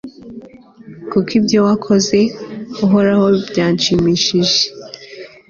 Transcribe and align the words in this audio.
kuko 1.09 1.29
ibyo 1.39 1.59
wakoze, 1.67 2.17
uhoraho, 2.85 3.25
byanshimishije 3.49 4.59